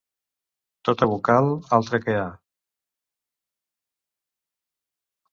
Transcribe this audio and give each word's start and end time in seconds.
Tota 0.87 1.07
vocal 1.09 1.49
altra 1.77 1.99
que 2.05 2.15
a. 2.21 2.23